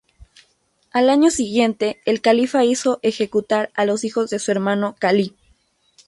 [0.91, 5.33] Al año siguiente el califa hizo ejecutar a los hijos de su hermano Khalid.